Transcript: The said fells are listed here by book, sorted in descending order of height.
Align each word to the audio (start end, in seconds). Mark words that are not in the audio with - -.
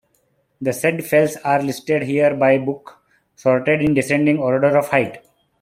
The 0.59 0.73
said 0.73 1.05
fells 1.05 1.35
are 1.45 1.61
listed 1.61 2.01
here 2.01 2.33
by 2.33 2.57
book, 2.57 2.97
sorted 3.35 3.83
in 3.83 3.93
descending 3.93 4.39
order 4.39 4.75
of 4.75 4.87
height. 4.87 5.23